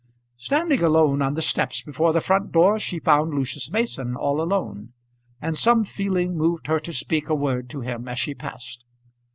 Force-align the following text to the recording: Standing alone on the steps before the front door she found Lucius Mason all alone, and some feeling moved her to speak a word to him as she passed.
Standing 0.39 0.81
alone 0.81 1.21
on 1.21 1.35
the 1.35 1.43
steps 1.43 1.83
before 1.83 2.11
the 2.11 2.21
front 2.21 2.51
door 2.51 2.79
she 2.79 2.97
found 2.97 3.35
Lucius 3.35 3.69
Mason 3.69 4.15
all 4.15 4.41
alone, 4.41 4.93
and 5.39 5.55
some 5.55 5.83
feeling 5.85 6.35
moved 6.35 6.65
her 6.65 6.79
to 6.79 6.91
speak 6.91 7.29
a 7.29 7.35
word 7.35 7.69
to 7.69 7.81
him 7.81 8.07
as 8.07 8.17
she 8.17 8.33
passed. 8.33 8.83